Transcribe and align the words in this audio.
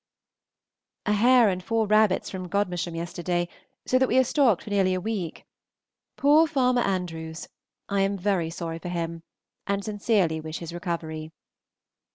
A 1.05 1.13
hare 1.13 1.47
and 1.49 1.63
four 1.63 1.85
rabbits 1.85 2.27
from 2.31 2.49
Gm. 2.49 2.95
yesterday, 2.95 3.47
so 3.85 3.99
that 3.99 4.07
we 4.07 4.17
are 4.17 4.23
stocked 4.23 4.63
for 4.63 4.71
nearly 4.71 4.95
a 4.95 4.99
week. 4.99 5.45
Poor 6.17 6.47
Farmer 6.47 6.81
Andrews! 6.81 7.47
I 7.87 8.01
am 8.01 8.17
very 8.17 8.49
sorry 8.49 8.79
for 8.79 8.89
him, 8.89 9.21
and 9.67 9.85
sincerely 9.85 10.41
wish 10.41 10.57
his 10.57 10.73
recovery. 10.73 11.29